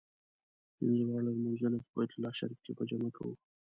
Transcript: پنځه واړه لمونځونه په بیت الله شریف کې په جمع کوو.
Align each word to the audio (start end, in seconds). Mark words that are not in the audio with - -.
پنځه 0.77 1.03
واړه 1.07 1.31
لمونځونه 1.35 1.77
په 1.83 1.89
بیت 1.95 2.11
الله 2.15 2.31
شریف 2.39 2.59
کې 2.65 2.71
په 2.77 2.83
جمع 2.89 3.09
کوو. 3.17 3.35